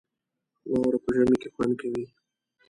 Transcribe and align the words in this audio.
واوره 0.69 0.99
په 1.03 1.09
ژمي 1.15 1.35
کې 1.41 1.49
خوند 1.53 1.73
کوي 1.81 2.05